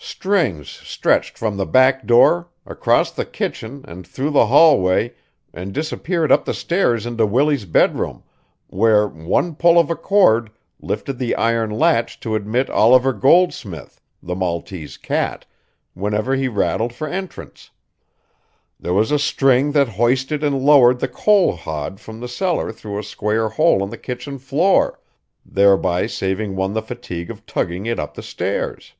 Strings 0.00 0.68
stretched 0.68 1.36
from 1.36 1.56
the 1.56 1.66
back 1.66 2.06
door, 2.06 2.48
across 2.66 3.10
the 3.12 3.24
kitchen 3.26 3.84
and 3.86 4.06
through 4.06 4.30
the 4.30 4.46
hallway, 4.46 5.12
and 5.52 5.72
disappeared 5.72 6.32
up 6.32 6.44
the 6.44 6.54
stairs 6.54 7.04
into 7.04 7.26
Willie's 7.26 7.66
bedroom, 7.66 8.24
where 8.68 9.06
one 9.06 9.54
pull 9.54 9.78
of 9.78 9.90
a 9.90 9.96
cord 9.96 10.50
lifted 10.80 11.18
the 11.18 11.34
iron 11.36 11.70
latch 11.70 12.18
to 12.20 12.34
admit 12.34 12.70
Oliver 12.70 13.12
Goldsmith, 13.12 14.00
the 14.22 14.34
Maltese 14.34 14.96
cat, 14.96 15.44
whenever 15.94 16.34
he 16.34 16.48
rattled 16.48 16.92
for 16.94 17.06
entrance. 17.06 17.70
There 18.80 18.94
was 18.94 19.12
a 19.12 19.18
string 19.20 19.70
that 19.72 19.88
hoisted 19.90 20.42
and 20.42 20.60
lowered 20.62 21.00
the 21.00 21.08
coal 21.08 21.54
hod 21.54 22.00
from 22.00 22.18
the 22.20 22.28
cellar 22.28 22.72
through 22.72 22.98
a 22.98 23.04
square 23.04 23.50
hole 23.50 23.84
in 23.84 23.90
the 23.90 23.98
kitchen 23.98 24.38
floor, 24.38 25.00
thereby 25.44 26.06
saving 26.06 26.56
one 26.56 26.72
the 26.72 26.82
fatigue 26.82 27.30
of 27.30 27.46
tugging 27.46 27.84
it 27.86 27.98
up 28.00 28.14
the 28.14 28.22
stairs. 28.22 28.94